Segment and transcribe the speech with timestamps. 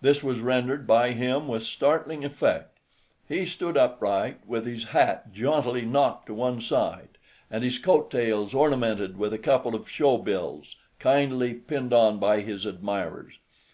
[0.00, 2.78] This was rendered by him with startling effect.
[3.28, 7.18] He stood upright, with his hat jauntily knocked to one side,
[7.50, 12.40] and his coat tails ornamented with a couple of show bills, kindly pinned on by
[12.40, 13.40] his admirers.